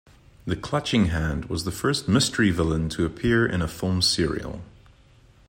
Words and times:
The 0.47 0.55
Clutching 0.55 1.09
Hand 1.09 1.45
was 1.45 1.63
the 1.63 1.71
first 1.71 2.07
mystery 2.07 2.49
villain 2.49 2.89
to 2.89 3.05
appear 3.05 3.45
in 3.45 3.61
a 3.61 3.67
film 3.67 4.01
serial. 4.01 4.61